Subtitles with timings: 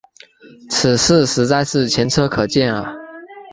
[0.67, 2.91] 此事实在是前车可鉴啊。